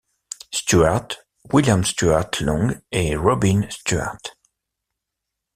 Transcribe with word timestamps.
Stuart, 0.51 1.17
William 1.53 1.83
Stuart 1.83 2.41
Long 2.41 2.73
et 2.91 3.15
Robyn 3.15 3.69
Stuart. 3.69 4.35